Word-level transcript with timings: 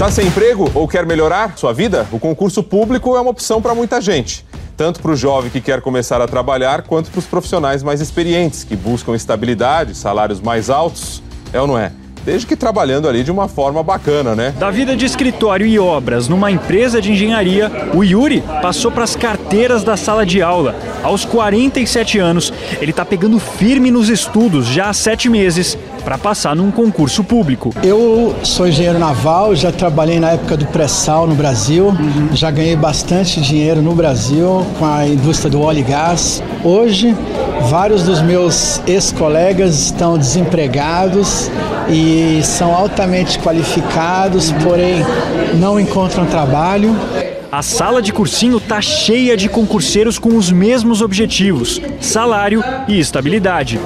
Tá 0.00 0.10
sem 0.10 0.28
emprego 0.28 0.70
ou 0.74 0.88
quer 0.88 1.04
melhorar 1.04 1.58
sua 1.58 1.74
vida? 1.74 2.06
O 2.10 2.18
concurso 2.18 2.62
público 2.62 3.14
é 3.16 3.20
uma 3.20 3.30
opção 3.30 3.60
para 3.60 3.74
muita 3.74 4.00
gente. 4.00 4.46
Tanto 4.74 4.98
para 4.98 5.10
o 5.10 5.14
jovem 5.14 5.50
que 5.50 5.60
quer 5.60 5.82
começar 5.82 6.22
a 6.22 6.26
trabalhar, 6.26 6.84
quanto 6.84 7.10
para 7.10 7.18
os 7.18 7.26
profissionais 7.26 7.82
mais 7.82 8.00
experientes, 8.00 8.64
que 8.64 8.74
buscam 8.74 9.14
estabilidade, 9.14 9.94
salários 9.94 10.40
mais 10.40 10.70
altos. 10.70 11.22
É 11.52 11.60
ou 11.60 11.66
não 11.66 11.76
é? 11.76 11.92
Desde 12.24 12.46
que 12.46 12.56
trabalhando 12.56 13.08
ali 13.08 13.22
de 13.22 13.30
uma 13.30 13.46
forma 13.46 13.82
bacana, 13.82 14.34
né? 14.34 14.54
Da 14.58 14.70
vida 14.70 14.96
de 14.96 15.04
escritório 15.04 15.66
e 15.66 15.78
obras 15.78 16.28
numa 16.28 16.50
empresa 16.50 16.98
de 17.00 17.12
engenharia, 17.12 17.70
o 17.94 18.02
Yuri 18.02 18.42
passou 18.62 18.90
para 18.90 19.04
as 19.04 19.14
carteiras 19.14 19.82
da 19.84 19.98
sala 19.98 20.24
de 20.24 20.40
aula. 20.40 20.76
Aos 21.02 21.26
47 21.26 22.18
anos, 22.18 22.52
ele 22.80 22.90
está 22.90 23.04
pegando 23.04 23.38
firme 23.38 23.90
nos 23.90 24.08
estudos 24.08 24.66
já 24.66 24.88
há 24.88 24.92
sete 24.92 25.28
meses 25.28 25.76
para 26.00 26.18
passar 26.18 26.56
num 26.56 26.70
concurso 26.70 27.22
público. 27.22 27.74
Eu 27.82 28.34
sou 28.42 28.66
engenheiro 28.66 28.98
naval, 28.98 29.54
já 29.54 29.70
trabalhei 29.70 30.18
na 30.18 30.32
época 30.32 30.56
do 30.56 30.66
pré-sal 30.66 31.26
no 31.26 31.34
Brasil, 31.34 31.86
uhum. 31.88 32.28
já 32.32 32.50
ganhei 32.50 32.76
bastante 32.76 33.40
dinheiro 33.40 33.82
no 33.82 33.94
Brasil 33.94 34.64
com 34.78 34.86
a 34.86 35.06
indústria 35.06 35.50
do 35.50 35.60
óleo 35.60 35.80
e 35.80 35.82
gás. 35.82 36.42
Hoje, 36.64 37.16
vários 37.68 38.02
dos 38.02 38.20
meus 38.22 38.80
ex-colegas 38.86 39.78
estão 39.78 40.16
desempregados 40.16 41.50
e 41.88 42.40
são 42.42 42.74
altamente 42.74 43.38
qualificados, 43.38 44.52
porém 44.52 45.04
não 45.54 45.78
encontram 45.78 46.26
trabalho. 46.26 46.96
A 47.52 47.62
sala 47.62 48.00
de 48.00 48.12
cursinho 48.12 48.58
está 48.58 48.80
cheia 48.80 49.36
de 49.36 49.48
concurseiros 49.48 50.18
com 50.18 50.36
os 50.36 50.52
mesmos 50.52 51.02
objetivos: 51.02 51.80
salário 52.00 52.62
e 52.86 52.98
estabilidade. 52.98 53.80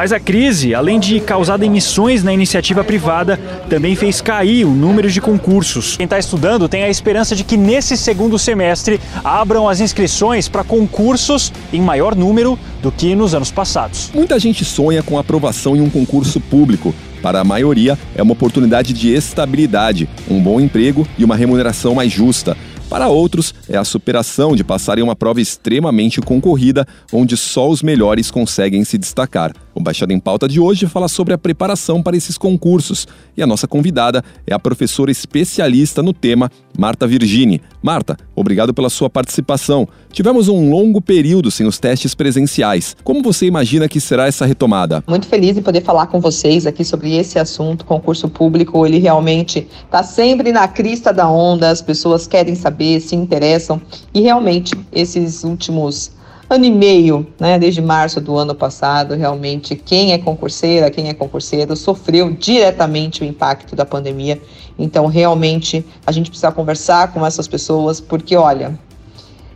Mas 0.00 0.12
a 0.12 0.18
crise, 0.18 0.74
além 0.74 0.98
de 0.98 1.20
causar 1.20 1.58
demissões 1.58 2.24
na 2.24 2.32
iniciativa 2.32 2.82
privada, 2.82 3.38
também 3.68 3.94
fez 3.94 4.22
cair 4.22 4.64
o 4.64 4.70
número 4.70 5.10
de 5.10 5.20
concursos. 5.20 5.98
Quem 5.98 6.04
está 6.04 6.18
estudando 6.18 6.66
tem 6.70 6.84
a 6.84 6.88
esperança 6.88 7.36
de 7.36 7.44
que 7.44 7.54
nesse 7.54 7.98
segundo 7.98 8.38
semestre 8.38 8.98
abram 9.22 9.68
as 9.68 9.78
inscrições 9.78 10.48
para 10.48 10.64
concursos 10.64 11.52
em 11.70 11.82
maior 11.82 12.16
número 12.16 12.58
do 12.80 12.90
que 12.90 13.14
nos 13.14 13.34
anos 13.34 13.50
passados. 13.50 14.10
Muita 14.14 14.38
gente 14.38 14.64
sonha 14.64 15.02
com 15.02 15.18
aprovação 15.18 15.76
em 15.76 15.82
um 15.82 15.90
concurso 15.90 16.40
público. 16.40 16.94
Para 17.20 17.40
a 17.40 17.44
maioria, 17.44 17.98
é 18.16 18.22
uma 18.22 18.32
oportunidade 18.32 18.94
de 18.94 19.12
estabilidade, 19.12 20.08
um 20.30 20.40
bom 20.42 20.58
emprego 20.58 21.06
e 21.18 21.24
uma 21.26 21.36
remuneração 21.36 21.94
mais 21.94 22.10
justa. 22.10 22.56
Para 22.90 23.06
outros, 23.06 23.54
é 23.68 23.76
a 23.76 23.84
superação 23.84 24.56
de 24.56 24.64
passar 24.64 24.98
em 24.98 25.02
uma 25.02 25.14
prova 25.14 25.40
extremamente 25.40 26.20
concorrida, 26.20 26.84
onde 27.12 27.36
só 27.36 27.68
os 27.68 27.84
melhores 27.84 28.32
conseguem 28.32 28.82
se 28.82 28.98
destacar. 28.98 29.52
O 29.74 29.80
Baixada 29.80 30.12
em 30.12 30.18
Pauta 30.18 30.48
de 30.48 30.58
hoje 30.58 30.86
fala 30.86 31.06
sobre 31.06 31.32
a 31.32 31.38
preparação 31.38 32.02
para 32.02 32.16
esses 32.16 32.36
concursos. 32.36 33.06
E 33.36 33.42
a 33.42 33.46
nossa 33.46 33.68
convidada 33.68 34.24
é 34.46 34.52
a 34.52 34.58
professora 34.58 35.10
especialista 35.10 36.02
no 36.02 36.12
tema, 36.12 36.50
Marta 36.76 37.06
Virgini. 37.06 37.60
Marta, 37.82 38.16
obrigado 38.34 38.74
pela 38.74 38.90
sua 38.90 39.08
participação. 39.08 39.88
Tivemos 40.12 40.48
um 40.48 40.70
longo 40.70 41.00
período 41.00 41.50
sem 41.50 41.66
os 41.66 41.78
testes 41.78 42.14
presenciais. 42.14 42.96
Como 43.04 43.22
você 43.22 43.46
imagina 43.46 43.88
que 43.88 44.00
será 44.00 44.26
essa 44.26 44.44
retomada? 44.44 45.04
Muito 45.06 45.26
feliz 45.26 45.56
em 45.56 45.62
poder 45.62 45.82
falar 45.82 46.08
com 46.08 46.20
vocês 46.20 46.66
aqui 46.66 46.84
sobre 46.84 47.16
esse 47.16 47.38
assunto. 47.38 47.84
Concurso 47.84 48.28
público, 48.28 48.84
ele 48.84 48.98
realmente 48.98 49.68
está 49.84 50.02
sempre 50.02 50.52
na 50.52 50.66
crista 50.66 51.12
da 51.12 51.28
onda, 51.30 51.70
as 51.70 51.80
pessoas 51.80 52.26
querem 52.26 52.56
saber, 52.56 53.00
se 53.00 53.14
interessam. 53.14 53.80
E 54.12 54.20
realmente, 54.20 54.74
esses 54.92 55.44
últimos 55.44 56.10
ano 56.50 56.64
e 56.64 56.70
meio, 56.70 57.24
né, 57.38 57.60
desde 57.60 57.80
março 57.80 58.20
do 58.20 58.36
ano 58.36 58.56
passado, 58.56 59.14
realmente 59.14 59.76
quem 59.76 60.12
é 60.12 60.18
concurseira, 60.18 60.90
quem 60.90 61.08
é 61.08 61.14
concurseiro, 61.14 61.76
sofreu 61.76 62.32
diretamente 62.32 63.22
o 63.22 63.24
impacto 63.24 63.76
da 63.76 63.86
pandemia. 63.86 64.42
Então, 64.76 65.06
realmente, 65.06 65.86
a 66.04 66.10
gente 66.10 66.28
precisa 66.28 66.50
conversar 66.50 67.12
com 67.12 67.24
essas 67.24 67.46
pessoas, 67.46 68.00
porque, 68.00 68.34
olha, 68.34 68.76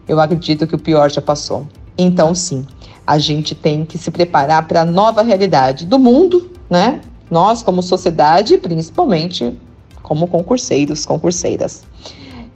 eu 0.06 0.20
acredito 0.20 0.68
que 0.68 0.76
o 0.76 0.78
pior 0.78 1.10
já 1.10 1.20
passou. 1.20 1.66
Então, 1.98 2.32
sim, 2.32 2.64
a 3.04 3.18
gente 3.18 3.56
tem 3.56 3.84
que 3.84 3.98
se 3.98 4.12
preparar 4.12 4.68
para 4.68 4.82
a 4.82 4.84
nova 4.84 5.22
realidade 5.22 5.86
do 5.86 5.98
mundo, 5.98 6.48
né? 6.70 7.00
Nós, 7.28 7.60
como 7.60 7.82
sociedade, 7.82 8.56
principalmente 8.56 9.52
como 10.00 10.28
concurseiros, 10.28 11.04
concurseiras. 11.04 11.82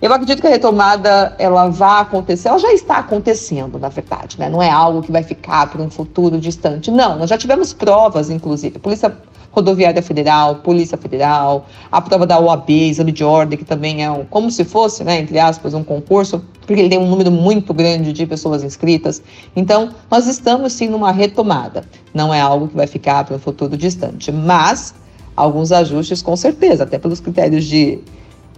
Eu 0.00 0.12
acredito 0.12 0.40
que 0.40 0.46
a 0.46 0.50
retomada 0.50 1.34
ela 1.40 1.68
vai 1.68 2.02
acontecer, 2.02 2.46
ela 2.46 2.58
já 2.58 2.72
está 2.72 2.98
acontecendo, 2.98 3.80
na 3.80 3.88
verdade, 3.88 4.38
né? 4.38 4.48
Não 4.48 4.62
é 4.62 4.70
algo 4.70 5.02
que 5.02 5.10
vai 5.10 5.24
ficar 5.24 5.68
para 5.68 5.82
um 5.82 5.90
futuro 5.90 6.38
distante. 6.38 6.88
Não, 6.88 7.18
nós 7.18 7.28
já 7.28 7.36
tivemos 7.36 7.72
provas, 7.72 8.30
inclusive. 8.30 8.78
Polícia 8.78 9.12
Rodoviária 9.50 10.00
Federal, 10.00 10.56
Polícia 10.56 10.96
Federal, 10.96 11.66
a 11.90 12.00
prova 12.00 12.24
da 12.24 12.38
OAB, 12.38 12.70
exame 12.70 13.10
de 13.10 13.24
ordem, 13.24 13.58
que 13.58 13.64
também 13.64 14.04
é 14.04 14.10
um, 14.10 14.24
como 14.24 14.52
se 14.52 14.64
fosse, 14.64 15.02
né, 15.02 15.18
entre 15.18 15.36
aspas, 15.36 15.74
um 15.74 15.82
concurso, 15.82 16.44
porque 16.60 16.80
ele 16.80 16.90
tem 16.90 16.98
um 16.98 17.10
número 17.10 17.32
muito 17.32 17.74
grande 17.74 18.12
de 18.12 18.24
pessoas 18.24 18.62
inscritas. 18.62 19.20
Então, 19.56 19.90
nós 20.08 20.28
estamos 20.28 20.74
sim 20.74 20.86
numa 20.86 21.10
retomada. 21.10 21.82
Não 22.14 22.32
é 22.32 22.40
algo 22.40 22.68
que 22.68 22.76
vai 22.76 22.86
ficar 22.86 23.24
para 23.24 23.34
um 23.34 23.40
futuro 23.40 23.76
distante, 23.76 24.30
mas 24.30 24.94
alguns 25.34 25.72
ajustes 25.72 26.22
com 26.22 26.36
certeza, 26.36 26.84
até 26.84 26.98
pelos 26.98 27.18
critérios 27.18 27.64
de 27.64 27.98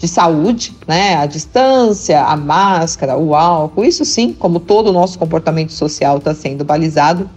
de 0.01 0.09
saúde, 0.09 0.75
né? 0.89 1.15
A 1.17 1.27
distância, 1.27 2.25
a 2.25 2.35
máscara, 2.35 3.19
o 3.19 3.35
álcool, 3.35 3.85
isso 3.85 4.03
sim, 4.05 4.33
como 4.33 4.59
todo 4.59 4.89
o 4.89 4.93
nosso 4.93 5.19
comportamento 5.19 5.73
social 5.73 6.17
está 6.17 6.35
sendo 6.35 6.65
balizado, 6.65 7.29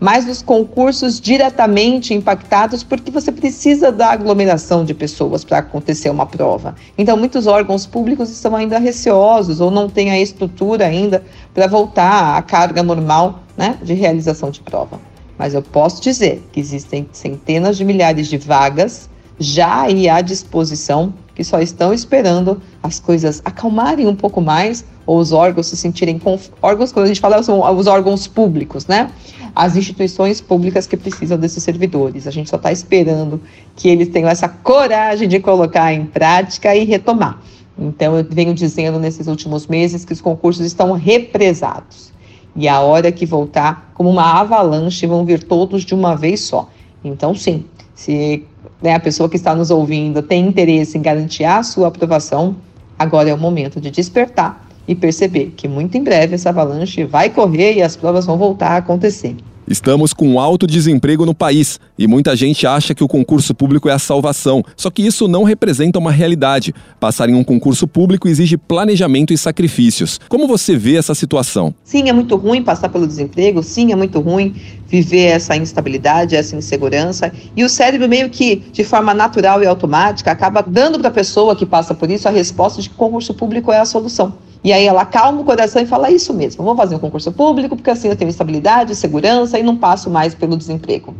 mas 0.00 0.26
nos 0.26 0.40
concursos 0.40 1.20
diretamente 1.20 2.14
impactados, 2.14 2.82
porque 2.82 3.10
você 3.10 3.30
precisa 3.30 3.92
da 3.92 4.12
aglomeração 4.12 4.82
de 4.82 4.94
pessoas 4.94 5.44
para 5.44 5.58
acontecer 5.58 6.08
uma 6.08 6.24
prova. 6.24 6.74
Então, 6.96 7.18
muitos 7.18 7.46
órgãos 7.46 7.86
públicos 7.86 8.30
estão 8.30 8.56
ainda 8.56 8.78
receosos 8.78 9.60
ou 9.60 9.70
não 9.70 9.88
têm 9.88 10.10
a 10.10 10.18
estrutura 10.18 10.86
ainda 10.86 11.22
para 11.52 11.66
voltar 11.66 12.36
à 12.36 12.42
carga 12.42 12.82
normal 12.82 13.40
né, 13.58 13.78
de 13.82 13.92
realização 13.92 14.50
de 14.50 14.60
prova. 14.60 14.98
Mas 15.36 15.52
eu 15.52 15.60
posso 15.60 16.00
dizer 16.02 16.42
que 16.50 16.60
existem 16.60 17.06
centenas 17.12 17.76
de 17.76 17.84
milhares 17.84 18.26
de 18.26 18.38
vagas 18.38 19.10
já 19.38 19.82
aí 19.82 20.08
à 20.08 20.20
disposição 20.20 21.12
que 21.34 21.44
só 21.44 21.60
estão 21.60 21.92
esperando 21.92 22.60
as 22.82 22.98
coisas 22.98 23.42
acalmarem 23.44 24.06
um 24.06 24.16
pouco 24.16 24.40
mais 24.40 24.84
ou 25.04 25.18
os 25.18 25.32
órgãos 25.32 25.66
se 25.66 25.76
sentirem 25.76 26.20
órgãos 26.62 26.92
quando 26.92 27.04
a 27.04 27.08
gente 27.08 27.20
fala 27.20 27.42
são 27.42 27.60
os 27.76 27.86
órgãos 27.86 28.26
públicos, 28.26 28.86
né? 28.86 29.10
As 29.54 29.76
instituições 29.76 30.40
públicas 30.40 30.86
que 30.86 30.96
precisam 30.96 31.38
desses 31.38 31.62
servidores. 31.62 32.26
A 32.26 32.30
gente 32.30 32.50
só 32.50 32.56
está 32.56 32.72
esperando 32.72 33.40
que 33.74 33.88
eles 33.88 34.08
tenham 34.08 34.28
essa 34.28 34.48
coragem 34.48 35.28
de 35.28 35.38
colocar 35.38 35.92
em 35.92 36.06
prática 36.06 36.74
e 36.74 36.84
retomar. 36.84 37.40
Então, 37.78 38.16
eu 38.16 38.26
venho 38.28 38.54
dizendo 38.54 38.98
nesses 38.98 39.26
últimos 39.26 39.66
meses 39.66 40.04
que 40.04 40.12
os 40.12 40.20
concursos 40.20 40.64
estão 40.64 40.92
represados. 40.92 42.12
E 42.54 42.66
a 42.66 42.80
hora 42.80 43.12
que 43.12 43.26
voltar, 43.26 43.92
como 43.94 44.08
uma 44.08 44.40
avalanche, 44.40 45.06
vão 45.06 45.24
vir 45.24 45.42
todos 45.42 45.84
de 45.84 45.94
uma 45.94 46.16
vez 46.16 46.40
só. 46.40 46.70
Então, 47.04 47.34
sim, 47.34 47.64
se 47.96 48.44
né, 48.80 48.94
a 48.94 49.00
pessoa 49.00 49.28
que 49.28 49.36
está 49.36 49.54
nos 49.54 49.70
ouvindo 49.70 50.22
tem 50.22 50.46
interesse 50.46 50.96
em 50.96 51.02
garantir 51.02 51.44
a 51.44 51.62
sua 51.62 51.88
aprovação, 51.88 52.54
agora 52.96 53.30
é 53.30 53.34
o 53.34 53.38
momento 53.38 53.80
de 53.80 53.90
despertar 53.90 54.64
e 54.86 54.94
perceber 54.94 55.54
que 55.56 55.66
muito 55.66 55.96
em 55.96 56.04
breve 56.04 56.34
essa 56.34 56.50
avalanche 56.50 57.02
vai 57.04 57.30
correr 57.30 57.74
e 57.74 57.82
as 57.82 57.96
provas 57.96 58.26
vão 58.26 58.36
voltar 58.36 58.72
a 58.72 58.76
acontecer. 58.76 59.34
Estamos 59.68 60.14
com 60.14 60.38
alto 60.38 60.64
desemprego 60.64 61.26
no 61.26 61.34
país 61.34 61.80
e 61.98 62.06
muita 62.06 62.36
gente 62.36 62.68
acha 62.68 62.94
que 62.94 63.02
o 63.02 63.08
concurso 63.08 63.52
público 63.52 63.88
é 63.88 63.92
a 63.92 63.98
salvação. 63.98 64.62
Só 64.76 64.90
que 64.90 65.04
isso 65.04 65.26
não 65.26 65.42
representa 65.42 65.98
uma 65.98 66.12
realidade. 66.12 66.72
Passar 67.00 67.28
em 67.28 67.34
um 67.34 67.42
concurso 67.42 67.88
público 67.88 68.28
exige 68.28 68.56
planejamento 68.56 69.32
e 69.32 69.38
sacrifícios. 69.38 70.20
Como 70.28 70.46
você 70.46 70.76
vê 70.76 70.96
essa 70.96 71.16
situação? 71.16 71.74
Sim, 71.82 72.08
é 72.08 72.12
muito 72.12 72.36
ruim 72.36 72.62
passar 72.62 72.90
pelo 72.90 73.08
desemprego, 73.08 73.60
sim, 73.60 73.90
é 73.90 73.96
muito 73.96 74.20
ruim 74.20 74.54
viver 74.86 75.24
essa 75.24 75.56
instabilidade, 75.56 76.36
essa 76.36 76.54
insegurança. 76.54 77.32
E 77.56 77.64
o 77.64 77.68
cérebro, 77.68 78.08
meio 78.08 78.30
que 78.30 78.62
de 78.70 78.84
forma 78.84 79.12
natural 79.12 79.60
e 79.64 79.66
automática, 79.66 80.30
acaba 80.30 80.62
dando 80.62 81.00
para 81.00 81.08
a 81.08 81.12
pessoa 81.12 81.56
que 81.56 81.66
passa 81.66 81.92
por 81.92 82.08
isso 82.08 82.28
a 82.28 82.30
resposta 82.30 82.80
de 82.80 82.88
que 82.88 82.94
concurso 82.94 83.34
público 83.34 83.72
é 83.72 83.80
a 83.80 83.84
solução. 83.84 84.45
E 84.64 84.72
aí 84.72 84.86
ela 84.86 85.04
calma 85.04 85.40
o 85.40 85.44
coração 85.44 85.80
e 85.80 85.86
fala 85.86 86.10
isso 86.10 86.34
mesmo, 86.34 86.64
vou 86.64 86.76
fazer 86.76 86.96
um 86.96 86.98
concurso 86.98 87.30
público 87.30 87.76
porque 87.76 87.90
assim 87.90 88.08
eu 88.08 88.16
tenho 88.16 88.28
estabilidade, 88.28 88.94
segurança 88.94 89.58
e 89.58 89.62
não 89.62 89.76
passo 89.76 90.10
mais 90.10 90.34
pelo 90.34 90.56
desemprego. 90.56 91.14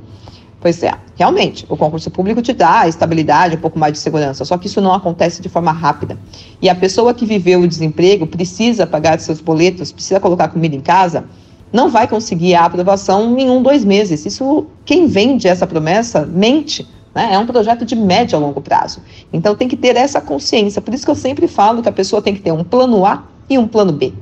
Pois 0.61 0.83
é, 0.83 0.93
realmente, 1.15 1.65
o 1.69 1.77
concurso 1.77 2.11
público 2.11 2.43
te 2.43 2.53
dá 2.53 2.89
estabilidade, 2.89 3.57
um 3.57 3.61
pouco 3.61 3.79
mais 3.79 3.93
de 3.93 3.99
segurança, 3.99 4.45
só 4.45 4.57
que 4.59 4.67
isso 4.67 4.81
não 4.81 4.93
acontece 4.93 5.41
de 5.41 5.49
forma 5.49 5.71
rápida. 5.71 6.19
E 6.61 6.69
a 6.69 6.75
pessoa 6.75 7.15
que 7.15 7.27
viveu 7.27 7.61
o 7.61 7.69
desemprego 7.69 8.27
precisa 8.27 8.87
pagar 8.87 9.21
seus 9.21 9.41
boletos, 9.41 9.93
precisa 9.93 10.19
colocar 10.19 10.49
comida 10.49 10.75
em 10.75 10.81
casa, 10.81 11.25
não 11.73 11.91
vai 11.91 12.09
conseguir 12.09 12.55
a 12.55 12.65
aprovação 12.65 13.39
em 13.39 13.51
um, 13.51 13.63
dois 13.63 13.85
meses. 13.85 14.25
Isso, 14.25 14.67
quem 14.85 15.07
vende 15.07 15.47
essa 15.47 15.67
promessa 15.67 16.25
mente. 16.25 16.87
Né? 17.17 17.31
É 17.33 17.39
um 17.39 17.47
projeto 17.47 17.87
de 17.87 17.97
médio 17.97 18.37
a 18.37 18.39
longo 18.39 18.61
prazo. 18.61 19.01
Então 19.33 19.57
tem 19.57 19.67
que 19.67 19.75
ter 19.75 19.97
essa 19.97 20.21
consciência. 20.21 20.83
Por 20.83 20.93
isso 20.93 21.03
que 21.03 21.11
eu 21.11 21.15
sempre 21.15 21.49
falo 21.49 21.83
que 21.83 21.89
a 21.89 21.93
pessoa 21.93 22.21
tem 22.21 22.35
que 22.35 22.43
ter 22.43 22.53
um 22.53 22.63
plano 22.63 23.07
A 23.07 23.25
e 23.49 23.57
um 23.57 23.67
plano 23.67 23.91
B. 23.91 24.13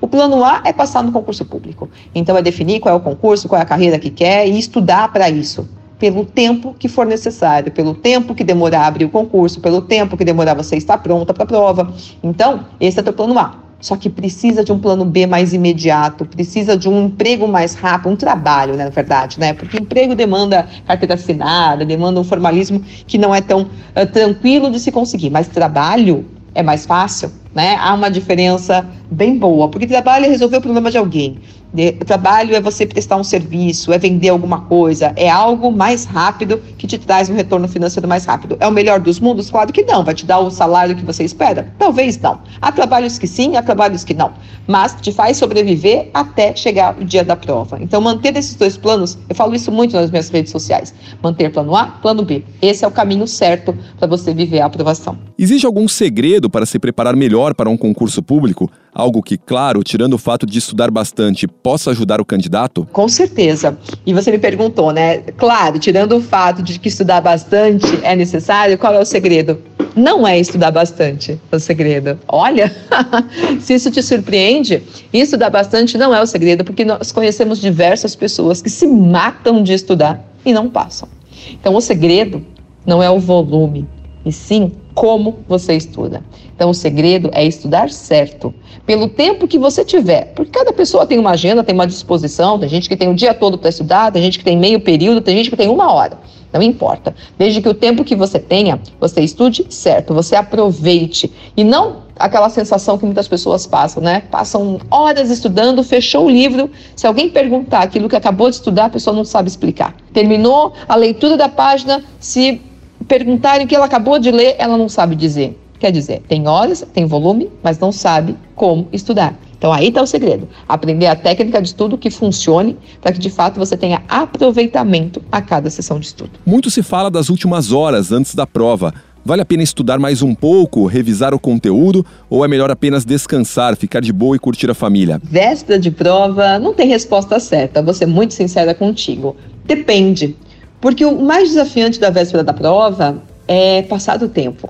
O 0.00 0.06
plano 0.06 0.44
A 0.44 0.62
é 0.64 0.72
passar 0.72 1.02
no 1.02 1.10
concurso 1.10 1.44
público. 1.44 1.90
Então 2.14 2.36
é 2.36 2.42
definir 2.42 2.78
qual 2.78 2.94
é 2.94 2.96
o 2.96 3.00
concurso, 3.00 3.48
qual 3.48 3.58
é 3.58 3.62
a 3.62 3.66
carreira 3.66 3.98
que 3.98 4.08
quer 4.08 4.46
e 4.46 4.56
estudar 4.56 5.12
para 5.12 5.28
isso 5.28 5.68
pelo 5.98 6.24
tempo 6.24 6.76
que 6.78 6.86
for 6.88 7.06
necessário, 7.06 7.72
pelo 7.72 7.94
tempo 7.94 8.34
que 8.34 8.44
demorar 8.44 8.86
abrir 8.86 9.06
o 9.06 9.10
concurso, 9.10 9.60
pelo 9.60 9.80
tempo 9.80 10.16
que 10.16 10.24
demorar 10.24 10.54
você 10.54 10.76
estar 10.76 10.98
pronta 10.98 11.34
para 11.34 11.42
a 11.42 11.46
prova. 11.46 11.92
Então, 12.22 12.66
esse 12.78 12.98
é 12.98 13.00
o 13.00 13.04
teu 13.04 13.12
plano 13.12 13.36
A. 13.36 13.63
Só 13.84 13.98
que 13.98 14.08
precisa 14.08 14.64
de 14.64 14.72
um 14.72 14.78
plano 14.78 15.04
B 15.04 15.26
mais 15.26 15.52
imediato, 15.52 16.24
precisa 16.24 16.74
de 16.74 16.88
um 16.88 17.04
emprego 17.04 17.46
mais 17.46 17.74
rápido, 17.74 18.12
um 18.12 18.16
trabalho, 18.16 18.76
né, 18.76 18.84
na 18.84 18.90
verdade, 18.90 19.38
né? 19.38 19.52
Porque 19.52 19.76
emprego 19.76 20.14
demanda 20.14 20.66
carteira 20.86 21.12
assinada, 21.12 21.84
demanda 21.84 22.18
um 22.18 22.24
formalismo 22.24 22.82
que 23.06 23.18
não 23.18 23.34
é 23.34 23.42
tão 23.42 23.64
uh, 23.64 24.06
tranquilo 24.10 24.70
de 24.70 24.80
se 24.80 24.90
conseguir, 24.90 25.28
mas 25.28 25.48
trabalho 25.48 26.24
é 26.54 26.62
mais 26.62 26.86
fácil, 26.86 27.30
né? 27.54 27.76
Há 27.76 27.94
uma 27.94 28.10
diferença 28.10 28.86
bem 29.10 29.38
boa, 29.38 29.68
porque 29.68 29.86
trabalho 29.86 30.26
é 30.26 30.28
resolver 30.28 30.56
o 30.56 30.60
problema 30.60 30.90
de 30.90 30.98
alguém. 30.98 31.38
De, 31.72 31.90
trabalho 31.90 32.54
é 32.54 32.60
você 32.60 32.86
prestar 32.86 33.16
um 33.16 33.24
serviço, 33.24 33.92
é 33.92 33.98
vender 33.98 34.28
alguma 34.28 34.60
coisa, 34.60 35.12
é 35.16 35.28
algo 35.28 35.72
mais 35.72 36.04
rápido 36.04 36.62
que 36.78 36.86
te 36.86 36.96
traz 36.98 37.28
um 37.28 37.34
retorno 37.34 37.66
financeiro 37.66 38.08
mais 38.08 38.24
rápido. 38.24 38.56
É 38.60 38.68
o 38.68 38.70
melhor 38.70 39.00
dos 39.00 39.18
mundos? 39.18 39.50
Claro 39.50 39.72
que 39.72 39.82
não. 39.82 40.04
Vai 40.04 40.14
te 40.14 40.24
dar 40.24 40.38
o 40.38 40.50
salário 40.50 40.94
que 40.94 41.04
você 41.04 41.24
espera? 41.24 41.72
Talvez 41.76 42.16
não. 42.20 42.40
Há 42.62 42.70
trabalhos 42.70 43.18
que 43.18 43.26
sim, 43.26 43.56
há 43.56 43.62
trabalhos 43.62 44.04
que 44.04 44.14
não. 44.14 44.32
Mas 44.68 44.96
te 45.00 45.10
faz 45.10 45.36
sobreviver 45.36 46.10
até 46.14 46.54
chegar 46.54 46.96
o 46.96 47.04
dia 47.04 47.24
da 47.24 47.34
prova. 47.34 47.78
Então, 47.80 48.00
manter 48.00 48.36
esses 48.36 48.54
dois 48.54 48.76
planos, 48.76 49.18
eu 49.28 49.34
falo 49.34 49.52
isso 49.52 49.72
muito 49.72 49.96
nas 49.96 50.12
minhas 50.12 50.28
redes 50.28 50.52
sociais. 50.52 50.94
Manter 51.20 51.50
plano 51.50 51.74
A, 51.74 51.86
plano 51.86 52.24
B. 52.24 52.44
Esse 52.62 52.84
é 52.84 52.88
o 52.88 52.90
caminho 52.92 53.26
certo 53.26 53.76
para 53.98 54.06
você 54.06 54.32
viver 54.32 54.60
a 54.60 54.66
aprovação. 54.66 55.18
Existe 55.36 55.66
algum 55.66 55.88
segredo 55.88 56.48
para 56.48 56.64
se 56.64 56.78
preparar 56.78 57.16
melhor 57.16 57.43
para 57.52 57.68
um 57.68 57.76
concurso 57.76 58.22
público? 58.22 58.70
Algo 58.94 59.20
que, 59.20 59.36
claro, 59.36 59.82
tirando 59.82 60.14
o 60.14 60.18
fato 60.18 60.46
de 60.46 60.56
estudar 60.56 60.88
bastante, 60.88 61.48
possa 61.48 61.90
ajudar 61.90 62.20
o 62.20 62.24
candidato? 62.24 62.86
Com 62.92 63.08
certeza. 63.08 63.76
E 64.06 64.14
você 64.14 64.30
me 64.30 64.38
perguntou, 64.38 64.92
né? 64.92 65.18
Claro, 65.36 65.80
tirando 65.80 66.16
o 66.16 66.20
fato 66.20 66.62
de 66.62 66.78
que 66.78 66.86
estudar 66.86 67.20
bastante 67.20 67.98
é 68.04 68.14
necessário, 68.14 68.78
qual 68.78 68.94
é 68.94 69.00
o 69.00 69.04
segredo? 69.04 69.60
Não 69.96 70.26
é 70.26 70.38
estudar 70.38 70.70
bastante 70.70 71.40
o 71.50 71.58
segredo. 71.58 72.18
Olha, 72.28 72.72
se 73.60 73.74
isso 73.74 73.90
te 73.90 74.00
surpreende, 74.00 74.80
estudar 75.12 75.50
bastante 75.50 75.98
não 75.98 76.14
é 76.14 76.22
o 76.22 76.26
segredo, 76.26 76.64
porque 76.64 76.84
nós 76.84 77.10
conhecemos 77.10 77.60
diversas 77.60 78.14
pessoas 78.14 78.62
que 78.62 78.70
se 78.70 78.86
matam 78.86 79.60
de 79.60 79.72
estudar 79.72 80.24
e 80.46 80.52
não 80.52 80.70
passam. 80.70 81.08
Então, 81.50 81.74
o 81.74 81.80
segredo 81.80 82.44
não 82.86 83.02
é 83.02 83.10
o 83.10 83.18
volume, 83.18 83.88
e 84.24 84.30
sim 84.30 84.72
como 84.94 85.40
você 85.48 85.74
estuda. 85.74 86.22
Então, 86.54 86.70
o 86.70 86.74
segredo 86.74 87.30
é 87.32 87.44
estudar 87.44 87.90
certo, 87.90 88.54
pelo 88.86 89.08
tempo 89.08 89.48
que 89.48 89.58
você 89.58 89.84
tiver. 89.84 90.32
Porque 90.34 90.52
cada 90.52 90.72
pessoa 90.72 91.04
tem 91.04 91.18
uma 91.18 91.30
agenda, 91.30 91.64
tem 91.64 91.74
uma 91.74 91.86
disposição, 91.86 92.58
tem 92.58 92.68
gente 92.68 92.88
que 92.88 92.96
tem 92.96 93.08
o 93.08 93.14
dia 93.14 93.34
todo 93.34 93.58
para 93.58 93.70
estudar, 93.70 94.12
tem 94.12 94.22
gente 94.22 94.38
que 94.38 94.44
tem 94.44 94.56
meio 94.56 94.80
período, 94.80 95.20
tem 95.20 95.36
gente 95.36 95.50
que 95.50 95.56
tem 95.56 95.68
uma 95.68 95.92
hora. 95.92 96.18
Não 96.52 96.62
importa. 96.62 97.12
Desde 97.36 97.60
que 97.60 97.68
o 97.68 97.74
tempo 97.74 98.04
que 98.04 98.14
você 98.14 98.38
tenha, 98.38 98.80
você 99.00 99.20
estude 99.20 99.66
certo, 99.68 100.14
você 100.14 100.36
aproveite. 100.36 101.32
E 101.56 101.64
não 101.64 102.04
aquela 102.16 102.48
sensação 102.48 102.96
que 102.96 103.04
muitas 103.04 103.26
pessoas 103.26 103.66
passam, 103.66 104.00
né? 104.00 104.22
Passam 104.30 104.78
horas 104.88 105.30
estudando, 105.30 105.82
fechou 105.82 106.26
o 106.26 106.30
livro. 106.30 106.70
Se 106.94 107.08
alguém 107.08 107.28
perguntar 107.28 107.80
aquilo 107.80 108.08
que 108.08 108.14
acabou 108.14 108.48
de 108.48 108.54
estudar, 108.54 108.84
a 108.84 108.90
pessoa 108.90 109.16
não 109.16 109.24
sabe 109.24 109.48
explicar. 109.48 109.96
Terminou 110.12 110.72
a 110.88 110.94
leitura 110.94 111.36
da 111.36 111.48
página, 111.48 112.04
se 112.20 112.62
perguntarem 113.06 113.66
o 113.66 113.68
que 113.68 113.74
ela 113.74 113.86
acabou 113.86 114.18
de 114.18 114.30
ler, 114.30 114.56
ela 114.58 114.76
não 114.76 114.88
sabe 114.88 115.14
dizer. 115.14 115.58
Quer 115.78 115.90
dizer, 115.90 116.22
tem 116.28 116.48
horas, 116.48 116.84
tem 116.92 117.04
volume, 117.04 117.50
mas 117.62 117.78
não 117.78 117.92
sabe 117.92 118.36
como 118.54 118.88
estudar. 118.92 119.38
Então 119.58 119.72
aí 119.72 119.88
está 119.88 120.02
o 120.02 120.06
segredo. 120.06 120.48
Aprender 120.68 121.06
a 121.06 121.16
técnica 121.16 121.60
de 121.60 121.68
estudo 121.68 121.96
que 121.96 122.10
funcione 122.10 122.76
para 123.00 123.12
que 123.12 123.18
de 123.18 123.30
fato 123.30 123.58
você 123.58 123.76
tenha 123.76 124.02
aproveitamento 124.08 125.22
a 125.32 125.40
cada 125.40 125.70
sessão 125.70 125.98
de 125.98 126.06
estudo. 126.06 126.30
Muito 126.44 126.70
se 126.70 126.82
fala 126.82 127.10
das 127.10 127.28
últimas 127.28 127.72
horas 127.72 128.12
antes 128.12 128.34
da 128.34 128.46
prova. 128.46 128.92
Vale 129.26 129.40
a 129.40 129.44
pena 129.46 129.62
estudar 129.62 129.98
mais 129.98 130.20
um 130.20 130.34
pouco, 130.34 130.84
revisar 130.84 131.32
o 131.32 131.38
conteúdo 131.38 132.04
ou 132.28 132.44
é 132.44 132.48
melhor 132.48 132.70
apenas 132.70 133.06
descansar, 133.06 133.74
ficar 133.74 134.00
de 134.00 134.12
boa 134.12 134.36
e 134.36 134.38
curtir 134.38 134.70
a 134.70 134.74
família? 134.74 135.18
Véspera 135.24 135.78
de 135.78 135.90
prova 135.90 136.58
não 136.58 136.74
tem 136.74 136.86
resposta 136.86 137.40
certa, 137.40 137.82
vou 137.82 137.94
ser 137.94 138.04
muito 138.04 138.34
sincera 138.34 138.74
contigo. 138.74 139.34
Depende. 139.64 140.36
Porque 140.80 141.04
o 141.04 141.20
mais 141.22 141.48
desafiante 141.48 141.98
da 141.98 142.10
véspera 142.10 142.44
da 142.44 142.52
prova 142.52 143.22
é 143.46 143.82
passar 143.82 144.18
do 144.18 144.28
tempo. 144.28 144.68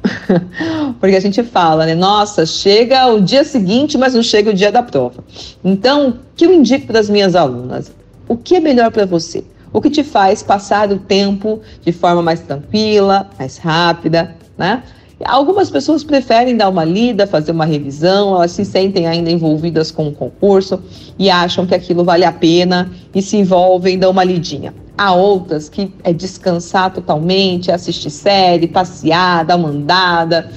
Porque 1.01 1.17
a 1.17 1.21
gente 1.21 1.43
fala, 1.43 1.87
né? 1.87 1.95
Nossa, 1.95 2.45
chega 2.47 3.07
o 3.07 3.21
dia 3.21 3.45
seguinte, 3.45 3.97
mas 3.97 4.15
não 4.15 4.23
chega 4.23 4.51
o 4.51 4.55
dia 4.55 4.71
da 4.71 4.83
prova. 4.83 5.25
Então, 5.65 6.11
o 6.11 6.15
que 6.37 6.47
eu 6.47 6.53
indico 6.53 6.87
para 6.87 7.01
as 7.01 7.09
minhas 7.09 7.35
alunas? 7.35 7.93
O 8.29 8.37
que 8.37 8.57
é 8.57 8.61
melhor 8.61 8.91
para 8.91 9.07
você? 9.07 9.45
O 9.73 9.81
que 9.81 9.91
te 9.91 10.05
faz 10.05 10.43
passar 10.43 10.91
o 10.93 10.99
tempo 10.99 11.61
de 11.85 11.93
forma 11.93 12.23
mais 12.23 12.41
tranquila, 12.41 13.29
mais 13.39 13.59
rápida, 13.59 14.35
né? 14.57 14.83
Algumas 15.25 15.71
pessoas 15.71 16.05
preferem 16.05 16.57
dar 16.57 16.69
uma 16.69 16.85
lida, 16.85 17.27
fazer 17.27 17.53
uma 17.53 17.65
revisão, 17.65 18.35
elas 18.35 18.51
se 18.51 18.65
sentem 18.65 19.07
ainda 19.07 19.31
envolvidas 19.31 19.91
com 19.91 20.09
o 20.09 20.13
concurso 20.13 20.83
e 21.19 21.31
acham 21.31 21.67
que 21.67 21.75
aquilo 21.75 22.05
vale 22.05 22.25
a 22.25 22.33
pena 22.33 22.91
e 23.15 23.23
se 23.23 23.37
envolvem, 23.37 23.99
dão 23.99 24.11
uma 24.11 24.25
lidinha. 24.25 24.75
Há 24.97 25.13
outras 25.13 25.69
que 25.69 25.93
é 26.05 26.13
descansar 26.13 26.93
totalmente, 26.93 27.73
assistir 27.73 28.11
série, 28.11 28.69
passear, 28.69 29.45
dar 29.45 29.57
uma 29.57 29.69
andada, 29.69 30.51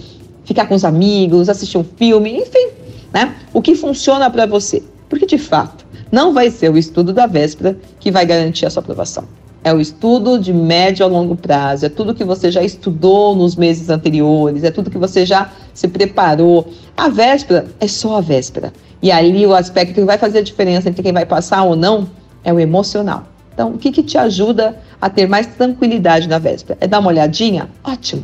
ficar 0.44 0.68
com 0.68 0.76
os 0.76 0.86
amigos, 0.86 1.50
assistir 1.50 1.78
um 1.78 1.84
filme, 1.84 2.38
enfim, 2.38 2.70
né? 3.12 3.36
O 3.52 3.62
que 3.62 3.74
funciona 3.74 4.30
para 4.30 4.46
você? 4.46 4.84
Porque 5.10 5.26
de 5.26 5.40
fato, 5.40 5.86
não 6.12 6.34
vai 6.34 6.52
ser 6.52 6.72
o 6.72 6.78
estudo 6.78 7.12
da 7.14 7.26
véspera 7.26 7.78
que 8.00 8.12
vai 8.12 8.26
garantir 8.26 8.66
a 8.66 8.70
sua 8.70 8.82
aprovação. 8.82 9.24
É 9.64 9.74
o 9.74 9.82
estudo 9.82 10.40
de 10.40 10.54
médio 10.54 11.06
a 11.06 11.10
longo 11.10 11.36
prazo, 11.36 11.88
é 11.88 11.90
tudo 11.90 12.14
que 12.14 12.24
você 12.24 12.52
já 12.52 12.62
estudou 12.64 13.36
nos 13.36 13.56
meses 13.56 13.90
anteriores, 13.90 14.64
é 14.64 14.72
tudo 14.72 14.92
que 14.92 14.98
você 14.98 15.26
já 15.26 15.52
se 15.74 15.88
preparou. 15.88 16.68
A 16.96 17.10
véspera 17.10 17.66
é 17.80 17.88
só 17.88 18.18
a 18.18 18.22
véspera. 18.22 18.72
E 19.02 19.12
ali 19.12 19.46
o 19.46 19.54
aspecto 19.54 19.96
que 19.96 20.02
vai 20.02 20.18
fazer 20.18 20.40
a 20.40 20.44
diferença 20.44 20.88
entre 20.88 21.02
quem 21.02 21.12
vai 21.12 21.26
passar 21.26 21.64
ou 21.64 21.76
não 21.76 22.08
é 22.44 22.54
o 22.54 22.60
emocional. 22.60 23.26
Então, 23.58 23.72
o 23.72 23.78
que, 23.80 23.92
que 23.92 24.04
te 24.04 24.20
ajuda 24.20 24.78
a 25.02 25.10
ter 25.10 25.28
mais 25.28 25.48
tranquilidade 25.48 26.30
na 26.30 26.38
véspera? 26.38 26.78
É 26.80 26.86
dar 26.86 27.00
uma 27.00 27.10
olhadinha? 27.10 27.68
Ótimo. 27.84 28.24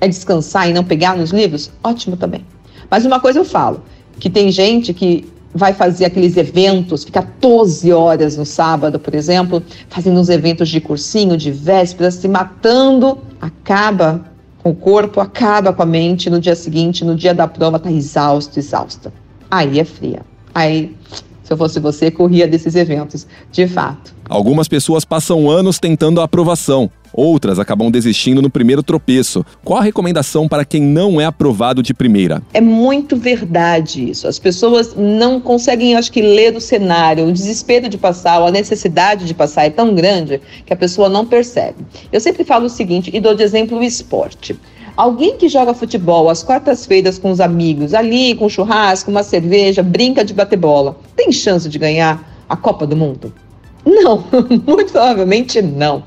É 0.00 0.06
descansar 0.06 0.70
e 0.70 0.72
não 0.72 0.84
pegar 0.84 1.16
nos 1.16 1.30
livros? 1.30 1.68
Ótimo 1.82 2.16
também. 2.16 2.46
Mas 2.88 3.04
uma 3.04 3.18
coisa 3.18 3.40
eu 3.40 3.44
falo, 3.44 3.82
que 4.20 4.30
tem 4.30 4.52
gente 4.52 4.94
que 4.94 5.28
vai 5.52 5.72
fazer 5.72 6.04
aqueles 6.04 6.36
eventos, 6.36 7.02
fica 7.02 7.26
12 7.40 7.92
horas 7.92 8.36
no 8.36 8.46
sábado, 8.46 9.00
por 9.00 9.16
exemplo, 9.16 9.60
fazendo 9.88 10.20
uns 10.20 10.28
eventos 10.28 10.68
de 10.68 10.80
cursinho, 10.80 11.36
de 11.36 11.50
véspera, 11.50 12.12
se 12.12 12.28
matando, 12.28 13.18
acaba 13.40 14.26
com 14.62 14.70
o 14.70 14.76
corpo, 14.76 15.20
acaba 15.20 15.72
com 15.72 15.82
a 15.82 15.86
mente, 15.86 16.30
no 16.30 16.38
dia 16.38 16.54
seguinte, 16.54 17.04
no 17.04 17.16
dia 17.16 17.34
da 17.34 17.48
prova, 17.48 17.80
tá 17.80 17.90
exausto, 17.90 18.60
exausta. 18.60 19.12
Aí 19.50 19.80
é 19.80 19.84
fria. 19.84 20.20
Aí 20.54 20.96
se 21.48 21.54
eu 21.54 21.56
fosse 21.56 21.80
você, 21.80 22.10
corria 22.10 22.46
desses 22.46 22.74
eventos, 22.76 23.26
de 23.50 23.66
fato. 23.66 24.14
Algumas 24.28 24.68
pessoas 24.68 25.02
passam 25.02 25.50
anos 25.50 25.78
tentando 25.78 26.20
a 26.20 26.24
aprovação, 26.24 26.90
outras 27.10 27.58
acabam 27.58 27.90
desistindo 27.90 28.42
no 28.42 28.50
primeiro 28.50 28.82
tropeço. 28.82 29.42
Qual 29.64 29.78
a 29.78 29.82
recomendação 29.82 30.46
para 30.46 30.62
quem 30.62 30.82
não 30.82 31.18
é 31.18 31.24
aprovado 31.24 31.82
de 31.82 31.94
primeira? 31.94 32.42
É 32.52 32.60
muito 32.60 33.16
verdade 33.16 34.10
isso. 34.10 34.28
As 34.28 34.38
pessoas 34.38 34.94
não 34.94 35.40
conseguem, 35.40 35.96
acho 35.96 36.12
que, 36.12 36.20
ler 36.20 36.54
o 36.54 36.60
cenário. 36.60 37.26
O 37.26 37.32
desespero 37.32 37.88
de 37.88 37.96
passar, 37.96 38.40
ou 38.40 38.46
a 38.48 38.50
necessidade 38.50 39.24
de 39.24 39.32
passar 39.32 39.64
é 39.64 39.70
tão 39.70 39.94
grande 39.94 40.42
que 40.66 40.72
a 40.74 40.76
pessoa 40.76 41.08
não 41.08 41.24
percebe. 41.24 41.78
Eu 42.12 42.20
sempre 42.20 42.44
falo 42.44 42.66
o 42.66 42.70
seguinte, 42.70 43.10
e 43.14 43.18
dou 43.20 43.34
de 43.34 43.42
exemplo 43.42 43.78
o 43.78 43.82
esporte. 43.82 44.54
Alguém 44.98 45.36
que 45.36 45.48
joga 45.48 45.74
futebol 45.74 46.28
às 46.28 46.42
quartas-feiras 46.42 47.20
com 47.20 47.30
os 47.30 47.38
amigos, 47.38 47.94
ali 47.94 48.34
com 48.34 48.48
churrasco, 48.48 49.12
uma 49.12 49.22
cerveja, 49.22 49.80
brinca 49.80 50.24
de 50.24 50.34
bater 50.34 50.56
bola, 50.56 50.96
tem 51.14 51.30
chance 51.30 51.68
de 51.68 51.78
ganhar 51.78 52.28
a 52.48 52.56
Copa 52.56 52.84
do 52.84 52.96
Mundo? 52.96 53.32
Não, 53.88 54.22
muito 54.66 54.92
provavelmente 54.92 55.62
não. 55.62 56.02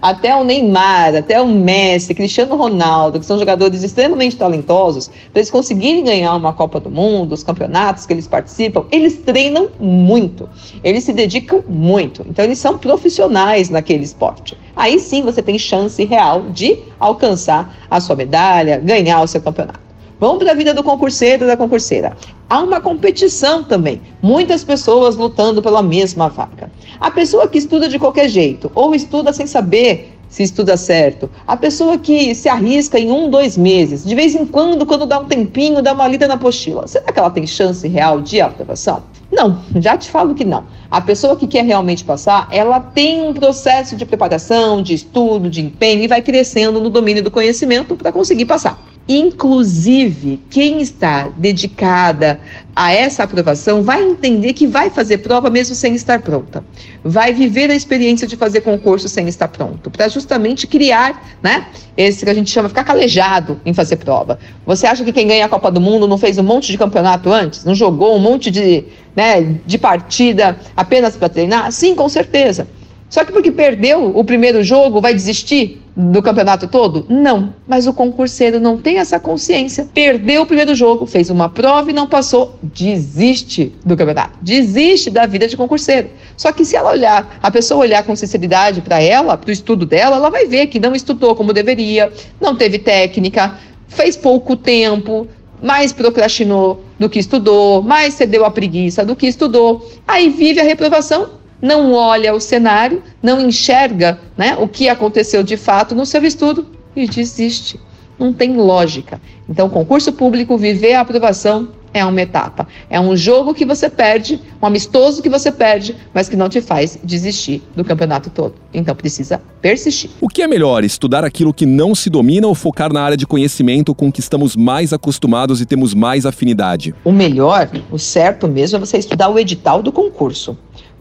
Até 0.00 0.34
o 0.34 0.42
Neymar, 0.44 1.14
até 1.14 1.40
o 1.40 1.46
Messi, 1.46 2.14
Cristiano 2.14 2.56
Ronaldo, 2.56 3.20
que 3.20 3.26
são 3.26 3.38
jogadores 3.38 3.82
extremamente 3.82 4.36
talentosos, 4.36 5.08
para 5.08 5.40
eles 5.40 5.50
conseguirem 5.50 6.04
ganhar 6.04 6.34
uma 6.34 6.54
Copa 6.54 6.80
do 6.80 6.90
Mundo, 6.90 7.34
os 7.34 7.44
campeonatos 7.44 8.06
que 8.06 8.14
eles 8.14 8.26
participam, 8.26 8.86
eles 8.90 9.18
treinam 9.18 9.68
muito, 9.78 10.48
eles 10.82 11.04
se 11.04 11.12
dedicam 11.12 11.62
muito. 11.68 12.24
Então, 12.28 12.44
eles 12.44 12.58
são 12.58 12.78
profissionais 12.78 13.68
naquele 13.68 14.04
esporte. 14.04 14.56
Aí 14.74 14.98
sim 14.98 15.22
você 15.22 15.42
tem 15.42 15.58
chance 15.58 16.02
real 16.04 16.48
de 16.50 16.78
alcançar 16.98 17.76
a 17.90 18.00
sua 18.00 18.16
medalha, 18.16 18.78
ganhar 18.78 19.20
o 19.20 19.26
seu 19.26 19.42
campeonato. 19.42 19.87
Vamos 20.20 20.38
para 20.42 20.50
a 20.50 20.54
vida 20.54 20.74
do 20.74 20.82
concurseiro 20.82 21.46
da 21.46 21.56
concurseira. 21.56 22.16
Há 22.50 22.60
uma 22.60 22.80
competição 22.80 23.62
também. 23.62 24.00
Muitas 24.20 24.64
pessoas 24.64 25.14
lutando 25.14 25.62
pela 25.62 25.80
mesma 25.80 26.28
vaga. 26.28 26.72
A 26.98 27.08
pessoa 27.08 27.46
que 27.46 27.58
estuda 27.58 27.88
de 27.88 28.00
qualquer 28.00 28.28
jeito, 28.28 28.70
ou 28.74 28.96
estuda 28.96 29.32
sem 29.32 29.46
saber 29.46 30.14
se 30.28 30.42
estuda 30.42 30.76
certo. 30.76 31.30
A 31.46 31.56
pessoa 31.56 31.96
que 31.98 32.34
se 32.34 32.48
arrisca 32.48 32.98
em 32.98 33.10
um, 33.10 33.30
dois 33.30 33.56
meses, 33.56 34.04
de 34.04 34.14
vez 34.14 34.34
em 34.34 34.44
quando, 34.44 34.84
quando 34.84 35.06
dá 35.06 35.20
um 35.20 35.24
tempinho, 35.24 35.80
dá 35.80 35.92
uma 35.92 36.08
lida 36.08 36.26
na 36.26 36.34
apostila. 36.34 36.86
Será 36.86 37.12
que 37.12 37.18
ela 37.18 37.30
tem 37.30 37.46
chance 37.46 37.86
real 37.86 38.20
de 38.20 38.40
aprovação? 38.40 39.02
Não, 39.30 39.62
já 39.76 39.96
te 39.96 40.10
falo 40.10 40.34
que 40.34 40.44
não. 40.44 40.64
A 40.90 41.00
pessoa 41.00 41.36
que 41.36 41.46
quer 41.46 41.64
realmente 41.64 42.04
passar, 42.04 42.48
ela 42.50 42.80
tem 42.80 43.22
um 43.22 43.32
processo 43.32 43.94
de 43.94 44.04
preparação, 44.04 44.82
de 44.82 44.94
estudo, 44.94 45.48
de 45.48 45.60
empenho 45.60 46.02
e 46.02 46.08
vai 46.08 46.22
crescendo 46.22 46.80
no 46.80 46.90
domínio 46.90 47.22
do 47.22 47.30
conhecimento 47.30 47.94
para 47.94 48.10
conseguir 48.10 48.46
passar. 48.46 48.87
Inclusive, 49.08 50.38
quem 50.50 50.82
está 50.82 51.30
dedicada 51.34 52.38
a 52.76 52.92
essa 52.92 53.22
aprovação 53.22 53.82
vai 53.82 54.04
entender 54.04 54.52
que 54.52 54.66
vai 54.66 54.90
fazer 54.90 55.18
prova 55.18 55.48
mesmo 55.48 55.74
sem 55.74 55.94
estar 55.94 56.20
pronta. 56.20 56.62
Vai 57.02 57.32
viver 57.32 57.70
a 57.70 57.74
experiência 57.74 58.28
de 58.28 58.36
fazer 58.36 58.60
concurso 58.60 59.08
sem 59.08 59.26
estar 59.26 59.48
pronto, 59.48 59.90
para 59.90 60.08
justamente 60.08 60.66
criar, 60.66 61.38
né, 61.42 61.68
esse 61.96 62.22
que 62.22 62.30
a 62.30 62.34
gente 62.34 62.50
chama 62.50 62.68
ficar 62.68 62.84
calejado 62.84 63.58
em 63.64 63.72
fazer 63.72 63.96
prova. 63.96 64.38
Você 64.66 64.86
acha 64.86 65.02
que 65.02 65.12
quem 65.12 65.26
ganha 65.26 65.46
a 65.46 65.48
Copa 65.48 65.70
do 65.70 65.80
Mundo 65.80 66.06
não 66.06 66.18
fez 66.18 66.36
um 66.36 66.42
monte 66.42 66.70
de 66.70 66.76
campeonato 66.76 67.32
antes? 67.32 67.64
Não 67.64 67.74
jogou 67.74 68.14
um 68.14 68.20
monte 68.20 68.50
de, 68.50 68.84
né, 69.16 69.56
de 69.64 69.78
partida 69.78 70.58
apenas 70.76 71.16
para 71.16 71.30
treinar? 71.30 71.72
Sim, 71.72 71.94
com 71.94 72.10
certeza. 72.10 72.68
Só 73.08 73.24
que 73.24 73.32
porque 73.32 73.50
perdeu 73.50 74.16
o 74.16 74.22
primeiro 74.22 74.62
jogo, 74.62 75.00
vai 75.00 75.14
desistir 75.14 75.80
do 75.96 76.22
campeonato 76.22 76.68
todo? 76.68 77.06
Não. 77.08 77.54
Mas 77.66 77.86
o 77.86 77.92
concurseiro 77.92 78.60
não 78.60 78.76
tem 78.76 78.98
essa 78.98 79.18
consciência. 79.18 79.88
Perdeu 79.92 80.42
o 80.42 80.46
primeiro 80.46 80.74
jogo, 80.74 81.06
fez 81.06 81.30
uma 81.30 81.48
prova 81.48 81.90
e 81.90 81.94
não 81.94 82.06
passou, 82.06 82.58
desiste 82.62 83.74
do 83.84 83.96
campeonato. 83.96 84.38
Desiste 84.42 85.10
da 85.10 85.26
vida 85.26 85.48
de 85.48 85.56
concurseiro. 85.56 86.10
Só 86.36 86.52
que 86.52 86.64
se 86.64 86.76
ela 86.76 86.90
olhar, 86.90 87.38
a 87.42 87.50
pessoa 87.50 87.80
olhar 87.80 88.04
com 88.04 88.14
sinceridade 88.14 88.82
para 88.82 89.02
ela, 89.02 89.36
para 89.36 89.48
o 89.48 89.52
estudo 89.52 89.86
dela, 89.86 90.16
ela 90.16 90.30
vai 90.30 90.46
ver 90.46 90.66
que 90.66 90.78
não 90.78 90.94
estudou 90.94 91.34
como 91.34 91.52
deveria, 91.52 92.12
não 92.40 92.54
teve 92.54 92.78
técnica, 92.78 93.58
fez 93.88 94.16
pouco 94.16 94.54
tempo, 94.54 95.26
mais 95.62 95.92
procrastinou 95.92 96.84
do 96.98 97.08
que 97.08 97.18
estudou, 97.18 97.82
mais 97.82 98.14
cedeu 98.14 98.44
à 98.44 98.50
preguiça 98.50 99.04
do 99.04 99.16
que 99.16 99.26
estudou. 99.26 99.88
Aí 100.06 100.28
vive 100.28 100.60
a 100.60 100.64
reprovação 100.64 101.38
não 101.60 101.92
olha 101.92 102.34
o 102.34 102.40
cenário, 102.40 103.02
não 103.22 103.40
enxerga 103.40 104.18
né, 104.36 104.56
o 104.58 104.68
que 104.68 104.88
aconteceu 104.88 105.42
de 105.42 105.56
fato 105.56 105.94
no 105.94 106.06
seu 106.06 106.24
estudo 106.24 106.66
e 106.94 107.06
desiste. 107.06 107.78
Não 108.18 108.32
tem 108.32 108.56
lógica. 108.56 109.20
Então, 109.48 109.68
concurso 109.68 110.12
público, 110.12 110.58
viver 110.58 110.94
a 110.94 111.00
aprovação 111.00 111.68
é 111.92 112.04
uma 112.04 112.20
etapa. 112.20 112.66
É 112.90 113.00
um 113.00 113.16
jogo 113.16 113.54
que 113.54 113.64
você 113.64 113.88
perde, 113.88 114.40
um 114.60 114.66
amistoso 114.66 115.22
que 115.22 115.28
você 115.28 115.50
perde, 115.50 115.96
mas 116.12 116.28
que 116.28 116.36
não 116.36 116.48
te 116.48 116.60
faz 116.60 116.98
desistir 117.02 117.62
do 117.74 117.84
campeonato 117.84 118.30
todo. 118.30 118.54
Então 118.72 118.94
precisa 118.94 119.40
persistir. 119.60 120.10
O 120.20 120.28
que 120.28 120.42
é 120.42 120.46
melhor, 120.46 120.84
estudar 120.84 121.24
aquilo 121.24 121.52
que 121.52 121.66
não 121.66 121.94
se 121.94 122.10
domina 122.10 122.46
ou 122.46 122.54
focar 122.54 122.92
na 122.92 123.02
área 123.02 123.16
de 123.16 123.26
conhecimento 123.26 123.94
com 123.94 124.12
que 124.12 124.20
estamos 124.20 124.54
mais 124.54 124.92
acostumados 124.92 125.60
e 125.60 125.66
temos 125.66 125.94
mais 125.94 126.26
afinidade? 126.26 126.94
O 127.04 127.12
melhor, 127.12 127.70
o 127.90 127.98
certo 127.98 128.46
mesmo, 128.46 128.76
é 128.76 128.80
você 128.80 128.98
estudar 128.98 129.28
o 129.28 129.38
edital 129.38 129.82
do 129.82 129.92
concurso. 129.92 130.56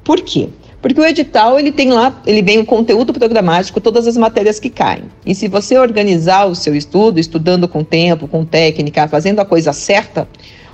Por 0.08 0.22
quê? 0.22 0.48
Porque 0.82 1.02
o 1.02 1.06
edital 1.06 1.60
ele 1.60 1.70
tem 1.70 1.92
lá, 1.92 2.22
ele 2.26 2.42
vem 2.42 2.60
o 2.60 2.66
conteúdo 2.66 3.12
programático, 3.12 3.82
todas 3.82 4.08
as 4.08 4.16
matérias 4.16 4.58
que 4.58 4.70
caem. 4.70 5.04
E 5.26 5.36
se 5.36 5.50
você 5.50 5.78
organizar 5.78 6.46
o 6.46 6.56
seu 6.56 6.74
estudo, 6.74 7.20
estudando 7.20 7.68
com 7.68 7.84
tempo, 7.84 8.26
com 8.26 8.46
técnica, 8.46 9.06
fazendo 9.10 9.42
a 9.42 9.46
coisa 9.46 9.74
certa, 9.74 10.26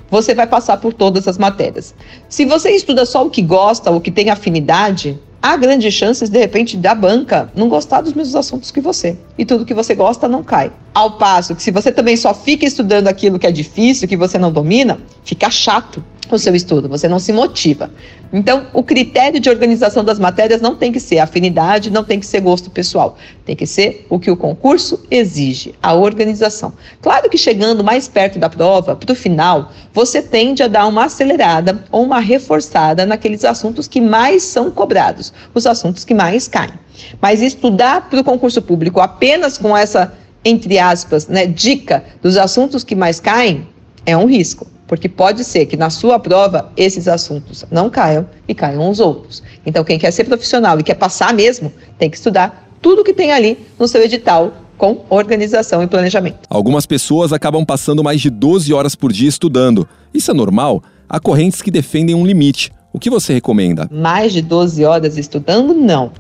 você 0.08 0.36
vai 0.36 0.46
passar 0.46 0.78
por 0.78 0.94
todas 0.94 1.28
as 1.28 1.40
matérias. 1.40 1.96
Se 2.30 2.46
você 2.46 2.75
estuda 2.75 3.08
só 3.08 3.25
o 3.25 3.30
que 3.32 3.42
gosta, 3.42 3.90
o 3.90 4.00
que 4.00 4.12
tem 4.12 4.30
afinidade, 4.30 5.20
há 5.42 5.58
grandes 5.58 5.92
chances, 5.96 6.30
de 6.30 6.38
repente, 6.38 6.78
da 6.78 6.94
banca 6.94 7.52
não 7.56 7.68
gostar 7.68 8.02
dos 8.02 8.13
mesmos 8.13 8.36
assuntos 8.36 8.70
que 8.70 8.82
você. 8.82 9.18
E 9.36 9.44
tudo 9.44 9.66
que 9.66 9.74
você 9.74 9.96
gosta 9.96 10.28
não 10.28 10.44
cai. 10.44 10.72
Ao 10.94 11.18
passo 11.18 11.56
que, 11.56 11.63
se 11.63 11.72
você 11.72 11.92
também 11.92 12.16
só 12.16 12.36
fica 12.36 12.68
estudando 12.68 13.08
aquilo 13.08 13.40
que 13.40 13.48
é 13.48 13.52
difícil, 13.52 14.08
que 14.08 14.16
você 14.16 14.38
não 14.38 14.52
domina, 14.52 15.00
fica 15.24 15.50
chato 15.50 16.06
o 16.30 16.40
seu 16.40 16.56
estudo, 16.56 16.90
você 16.90 17.08
não 17.08 17.20
se 17.20 17.34
motiva. 17.34 17.90
Então, 18.36 18.66
o 18.74 18.82
critério 18.82 19.40
de 19.40 19.48
organização 19.48 20.04
das 20.04 20.18
matérias 20.18 20.60
não 20.60 20.75
tem 20.75 20.92
que 20.92 21.00
ser 21.00 21.20
afinidade, 21.20 21.92
não 21.92 22.04
tem 22.04 22.20
que 22.20 22.25
ser 22.25 22.42
gosto 22.42 22.72
pessoal. 22.72 23.16
Tem 23.46 23.56
que 23.56 23.68
ser 23.68 24.08
o 24.10 24.20
que 24.20 24.32
o 24.32 24.36
concurso 24.36 25.00
exige, 25.12 25.75
a 25.84 25.94
organização. 25.94 26.74
Claro 27.00 27.30
que 27.30 27.38
chegando 27.38 27.84
mais 27.84 28.08
perto 28.08 28.40
da 28.40 28.50
prova, 28.50 28.96
para 28.96 29.12
o 29.12 29.16
final, 29.16 29.72
você 29.94 30.20
tende 30.20 30.63
a 30.63 30.68
dar 30.68 30.88
uma 30.88 31.06
acelerada 31.06 31.84
ou 31.92 32.04
uma 32.04 32.20
reforçada 32.20 33.06
naqueles 33.06 33.46
assuntos 33.46 33.88
que 33.88 34.02
mais 34.02 34.42
são 34.42 34.72
cobrados, 34.72 35.32
os 35.54 35.68
assuntos 35.68 36.04
que 36.04 36.16
mais 36.16 36.48
caem. 36.48 36.74
Mas 37.22 37.40
estudar 37.40 38.10
para 38.10 38.20
o 38.20 38.24
concurso 38.24 38.63
público 38.63 39.00
apenas 39.00 39.60
com 39.60 39.78
essa, 39.78 40.12
entre 40.44 40.80
aspas, 40.80 41.28
né, 41.28 41.46
dica 41.46 42.04
dos 42.20 42.36
assuntos 42.36 42.84
que 42.84 42.96
mais 42.96 43.20
caem, 43.20 43.68
é 44.08 44.18
um 44.18 44.25
risco 44.25 44.73
porque 44.88 45.08
pode 45.08 45.44
ser 45.44 45.66
que 45.66 45.78
na 45.78 45.90
sua 45.90 46.20
prova 46.20 46.72
esses 46.75 47.08
assuntos 47.08 47.66
não 47.72 47.90
caiam 47.90 48.28
e 48.48 48.54
caiam 48.54 48.90
os 48.90 49.00
outros. 49.00 49.42
Então, 49.66 49.84
quem 49.84 49.98
quer 49.98 50.12
ser 50.12 50.25
profissional 50.25 50.80
e 50.80 50.84
quer 50.84 50.96
passar 50.96 51.34
mesmo, 51.34 51.72
tem 51.98 52.10
que 52.10 52.18
estudar 52.18 52.70
tudo 52.82 53.04
que 53.04 53.13
tem 53.13 53.32
ali 53.32 53.58
no 53.80 53.88
seu 53.88 54.04
edital 54.04 54.54
com 54.78 55.06
organização 55.10 55.82
e 55.82 55.88
planejamento. 55.88 56.40
Algumas 56.50 56.86
pessoas 56.86 57.32
acabam 57.32 57.66
passando 57.66 58.04
mais 58.04 58.20
de 58.20 58.30
12 58.30 58.74
horas 58.74 58.96
por 58.96 59.13
dia 59.13 59.30
estudando. 59.30 59.88
Isso 60.13 60.32
é 60.32 60.34
normal? 60.34 60.84
Há 61.08 61.20
correntes 61.20 61.62
que 61.62 61.72
defendem 61.72 62.16
um 62.16 62.25
limite. 62.25 62.72
O 62.92 63.00
que 63.00 63.10
você 63.10 63.34
recomenda? 63.34 63.88
Mais 63.92 64.34
de 64.34 64.42
12 64.42 64.84
horas 64.84 65.18
estudando? 65.18 65.74
Não. 65.74 66.12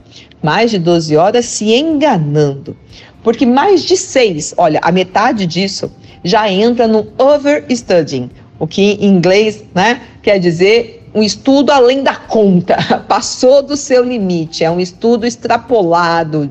Mais 0.41 0.71
de 0.71 0.79
12 0.79 1.15
horas 1.17 1.45
se 1.45 1.73
enganando. 1.73 2.75
Porque 3.23 3.45
mais 3.45 3.83
de 3.83 3.95
6, 3.95 4.55
olha, 4.57 4.79
a 4.81 4.91
metade 4.91 5.45
disso 5.45 5.91
já 6.23 6.49
entra 6.49 6.87
no 6.87 7.07
overstudying, 7.17 8.29
o 8.63 8.67
que 8.67 8.93
em 8.93 9.07
inglês 9.07 9.61
né, 9.75 10.01
quer 10.21 10.39
dizer 10.39 11.05
um 11.13 11.21
estudo 11.21 11.69
além 11.69 12.01
da 12.01 12.15
conta, 12.15 12.77
passou 13.09 13.61
do 13.61 13.75
seu 13.75 14.05
limite, 14.05 14.63
é 14.63 14.71
um 14.71 14.79
estudo 14.79 15.27
extrapolado, 15.27 16.49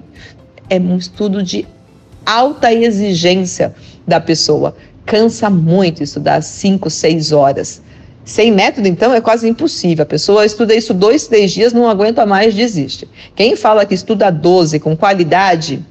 é 0.69 0.79
um 0.79 0.99
estudo 0.99 1.43
de 1.43 1.67
alta 2.27 2.71
exigência 2.71 3.75
da 4.07 4.21
pessoa. 4.21 4.77
Cansa 5.07 5.49
muito 5.49 6.03
estudar 6.03 6.43
5, 6.43 6.91
6 6.91 7.33
horas. 7.33 7.81
Sem 8.27 8.53
método, 8.53 8.87
então, 8.87 9.15
é 9.15 9.21
quase 9.21 9.49
impossível. 9.49 10.03
A 10.03 10.07
pessoa 10.07 10.45
estuda 10.45 10.75
isso 10.75 10.93
dois, 10.93 11.27
três 11.27 11.51
dias, 11.51 11.73
não 11.73 11.89
aguenta 11.89 12.27
mais, 12.27 12.55
desiste. 12.55 13.09
Quem 13.35 13.57
fala 13.57 13.87
que 13.87 13.95
estuda 13.95 14.31
12 14.31 14.79
com 14.81 14.95
qualidade, 14.95 15.83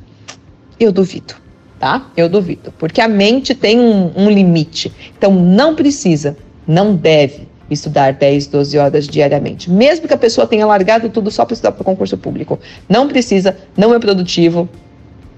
eu 0.80 0.92
duvido 0.92 1.41
tá? 1.82 2.12
Eu 2.16 2.30
duvido, 2.30 2.72
porque 2.78 3.02
a 3.02 3.08
mente 3.08 3.56
tem 3.56 3.80
um, 3.80 4.12
um 4.16 4.30
limite. 4.30 4.94
Então, 5.18 5.34
não 5.34 5.74
precisa, 5.76 6.38
não 6.68 6.96
deve 6.96 7.50
estudar 7.72 8.14
10, 8.14 8.48
12 8.48 8.78
horas 8.78 9.08
diariamente, 9.08 9.70
mesmo 9.70 10.08
que 10.08 10.14
a 10.14 10.18
pessoa 10.18 10.46
tenha 10.46 10.66
largado 10.68 11.10
tudo 11.10 11.32
só 11.32 11.44
para 11.44 11.54
estudar 11.54 11.72
para 11.72 11.84
concurso 11.84 12.16
público. 12.20 12.60
Não 12.88 13.08
precisa, 13.08 13.58
não 13.76 13.96
é 13.96 14.00
produtivo 14.00 14.70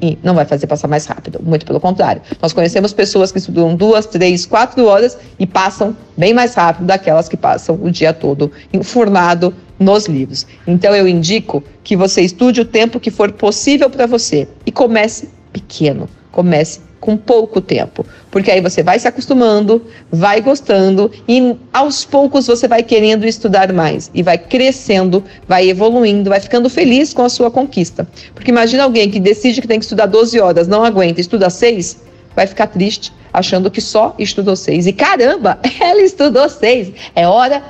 e 0.02 0.18
não 0.22 0.36
vai 0.36 0.44
fazer 0.44 0.68
passar 0.68 0.90
mais 0.90 1.06
rápido, 1.06 1.40
muito 1.42 1.66
pelo 1.66 1.80
contrário. 1.80 2.22
Nós 2.42 2.52
conhecemos 2.52 2.92
pessoas 2.92 3.32
que 3.32 3.38
estudam 3.38 3.74
duas, 3.74 4.06
três, 4.06 4.46
quatro 4.46 4.86
horas 4.86 5.18
e 5.40 5.48
passam 5.48 5.96
bem 6.18 6.34
mais 6.34 6.56
rápido 6.56 6.88
daquelas 6.88 7.30
que 7.30 7.38
passam 7.38 7.80
o 7.82 7.90
dia 7.90 8.12
todo 8.12 8.52
enfurnado 8.74 9.54
nos 9.80 10.08
livros. 10.08 10.46
Então 10.68 10.94
eu 10.94 11.08
indico 11.08 11.64
que 11.86 11.96
você 11.96 12.20
estude 12.22 12.60
o 12.60 12.66
tempo 12.66 13.00
que 13.00 13.12
for 13.12 13.32
possível 13.32 13.90
para 13.90 14.06
você 14.06 14.46
e 14.66 14.74
comece 14.74 15.30
pequeno 15.54 16.10
comece 16.34 16.82
com 17.00 17.16
pouco 17.16 17.62
tempo, 17.62 18.06
porque 18.32 18.50
aí 18.50 18.60
você 18.60 18.82
vai 18.82 18.98
se 18.98 19.08
acostumando, 19.08 19.86
vai 20.12 20.42
gostando 20.42 21.12
e 21.28 21.56
aos 21.72 22.04
poucos 22.04 22.48
você 22.48 22.68
vai 22.68 22.82
querendo 22.82 23.26
estudar 23.26 23.72
mais 23.72 24.10
e 24.14 24.24
vai 24.24 24.38
crescendo, 24.38 25.24
vai 25.48 25.70
evoluindo, 25.70 26.30
vai 26.30 26.40
ficando 26.40 26.70
feliz 26.70 27.14
com 27.14 27.22
a 27.22 27.30
sua 27.30 27.52
conquista. 27.52 28.08
Porque 28.34 28.52
imagina 28.52 28.84
alguém 28.84 29.12
que 29.12 29.20
decide 29.20 29.62
que 29.62 29.68
tem 29.68 29.80
que 29.80 29.86
estudar 29.86 30.08
12 30.08 30.40
horas, 30.40 30.68
não 30.68 30.84
aguenta, 30.84 31.22
estuda 31.22 31.50
6, 31.50 31.98
vai 32.36 32.48
ficar 32.48 32.68
triste, 32.68 33.14
achando 33.32 33.70
que 33.70 33.82
só 33.82 34.16
estudou 34.18 34.56
6. 34.56 34.88
E 34.88 34.94
caramba, 34.94 35.60
ela 35.80 36.02
estudou 36.02 36.50
6. 36.50 36.94
É 37.16 37.28
hora, 37.28 37.64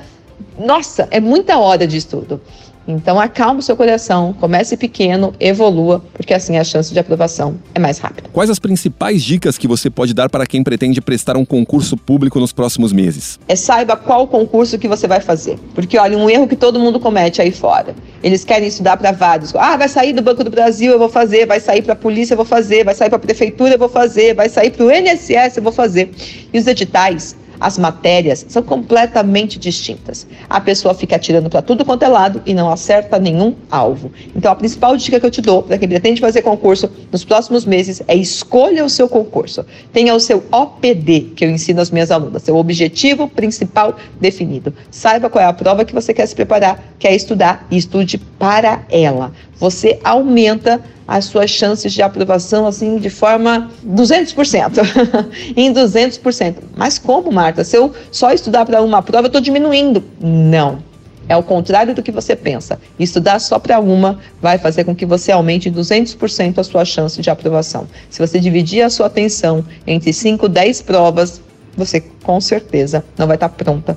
nossa, 0.58 1.08
é 1.10 1.20
muita 1.20 1.58
hora 1.58 1.86
de 1.86 1.96
estudo. 1.96 2.40
Então 2.86 3.18
acalme 3.18 3.60
o 3.60 3.62
seu 3.62 3.76
coração, 3.76 4.34
comece 4.38 4.76
pequeno, 4.76 5.32
evolua, 5.40 6.02
porque 6.12 6.34
assim 6.34 6.56
a 6.56 6.64
chance 6.64 6.92
de 6.92 6.98
aprovação 6.98 7.56
é 7.74 7.78
mais 7.78 7.98
rápida. 7.98 8.28
Quais 8.32 8.50
as 8.50 8.58
principais 8.58 9.22
dicas 9.22 9.56
que 9.56 9.66
você 9.66 9.88
pode 9.88 10.12
dar 10.12 10.28
para 10.28 10.46
quem 10.46 10.62
pretende 10.62 11.00
prestar 11.00 11.36
um 11.36 11.44
concurso 11.44 11.96
público 11.96 12.38
nos 12.38 12.52
próximos 12.52 12.92
meses? 12.92 13.38
É 13.48 13.56
saiba 13.56 13.96
qual 13.96 14.26
concurso 14.26 14.78
que 14.78 14.88
você 14.88 15.06
vai 15.06 15.20
fazer. 15.20 15.58
Porque 15.74 15.98
olha, 15.98 16.16
um 16.16 16.28
erro 16.28 16.46
que 16.46 16.56
todo 16.56 16.78
mundo 16.78 17.00
comete 17.00 17.40
aí 17.40 17.50
fora. 17.50 17.94
Eles 18.22 18.44
querem 18.44 18.68
estudar 18.68 18.96
para 18.96 19.12
vários. 19.12 19.54
Ah, 19.54 19.76
vai 19.76 19.88
sair 19.88 20.12
do 20.12 20.22
Banco 20.22 20.44
do 20.44 20.50
Brasil, 20.50 20.92
eu 20.92 20.98
vou 20.98 21.08
fazer, 21.08 21.46
vai 21.46 21.60
sair 21.60 21.82
para 21.82 21.94
a 21.94 21.96
polícia, 21.96 22.34
eu 22.34 22.36
vou 22.36 22.46
fazer, 22.46 22.84
vai 22.84 22.94
sair 22.94 23.08
para 23.08 23.16
a 23.16 23.20
prefeitura, 23.20 23.74
eu 23.74 23.78
vou 23.78 23.88
fazer, 23.88 24.34
vai 24.34 24.48
sair 24.48 24.70
para 24.70 24.84
o 24.84 24.90
INSS, 24.90 25.56
eu 25.56 25.62
vou 25.62 25.72
fazer. 25.72 26.10
E 26.52 26.58
os 26.58 26.66
editais 26.66 27.36
as 27.60 27.78
matérias 27.78 28.44
são 28.48 28.62
completamente 28.62 29.58
distintas. 29.58 30.26
A 30.48 30.60
pessoa 30.60 30.94
fica 30.94 31.16
atirando 31.16 31.50
para 31.50 31.62
tudo 31.62 31.84
quanto 31.84 32.02
é 32.04 32.08
lado 32.08 32.42
e 32.46 32.54
não 32.54 32.70
acerta 32.70 33.18
nenhum 33.18 33.54
alvo. 33.70 34.10
Então, 34.34 34.50
a 34.50 34.56
principal 34.56 34.96
dica 34.96 35.20
que 35.20 35.26
eu 35.26 35.30
te 35.30 35.40
dou 35.40 35.62
para 35.62 35.78
quem 35.78 35.88
pretende 35.88 36.20
fazer 36.20 36.42
concurso 36.42 36.90
nos 37.10 37.24
próximos 37.24 37.64
meses 37.64 38.02
é 38.06 38.14
escolha 38.14 38.84
o 38.84 38.90
seu 38.90 39.08
concurso. 39.08 39.64
Tenha 39.92 40.14
o 40.14 40.20
seu 40.20 40.44
OPD, 40.50 41.32
que 41.36 41.44
eu 41.44 41.50
ensino 41.50 41.80
às 41.80 41.90
minhas 41.90 42.10
alunas, 42.10 42.42
seu 42.42 42.56
objetivo 42.56 43.28
principal 43.28 43.96
definido. 44.20 44.74
Saiba 44.90 45.30
qual 45.30 45.44
é 45.44 45.46
a 45.46 45.52
prova 45.52 45.84
que 45.84 45.94
você 45.94 46.12
quer 46.12 46.26
se 46.26 46.34
preparar, 46.34 46.82
quer 46.98 47.14
estudar 47.14 47.66
e 47.70 47.76
estude 47.76 48.18
para 48.18 48.84
ela. 48.90 49.32
Você 49.58 49.98
aumenta 50.02 50.80
as 51.06 51.26
suas 51.26 51.50
chances 51.50 51.92
de 51.92 52.02
aprovação 52.02 52.66
assim 52.66 52.98
de 52.98 53.10
forma 53.10 53.70
200%, 53.86 54.78
em 55.56 55.72
200%. 55.72 56.56
Mas 56.76 56.98
como, 56.98 57.30
Marta? 57.30 57.62
Se 57.62 57.76
eu 57.76 57.92
só 58.10 58.32
estudar 58.32 58.64
para 58.64 58.82
uma 58.82 59.02
prova, 59.02 59.26
eu 59.26 59.28
estou 59.28 59.40
diminuindo. 59.40 60.02
Não. 60.20 60.82
É 61.26 61.36
o 61.36 61.42
contrário 61.42 61.94
do 61.94 62.02
que 62.02 62.12
você 62.12 62.36
pensa. 62.36 62.78
Estudar 62.98 63.38
só 63.38 63.58
para 63.58 63.80
uma 63.80 64.18
vai 64.42 64.58
fazer 64.58 64.84
com 64.84 64.94
que 64.94 65.06
você 65.06 65.32
aumente 65.32 65.70
200% 65.70 66.58
a 66.58 66.64
sua 66.64 66.84
chance 66.84 67.20
de 67.20 67.30
aprovação. 67.30 67.86
Se 68.10 68.18
você 68.20 68.38
dividir 68.38 68.82
a 68.82 68.90
sua 68.90 69.06
atenção 69.06 69.64
entre 69.86 70.12
5, 70.12 70.48
10 70.48 70.82
provas, 70.82 71.40
você 71.76 72.02
com 72.22 72.40
certeza 72.40 73.04
não 73.16 73.26
vai 73.26 73.36
estar 73.36 73.48
pronta 73.48 73.96